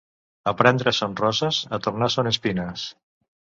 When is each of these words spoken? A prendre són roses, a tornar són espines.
A 0.51 0.53
prendre 0.61 0.93
són 1.01 1.13
roses, 1.19 1.61
a 1.79 1.81
tornar 1.89 2.11
són 2.17 2.33
espines. 2.33 2.89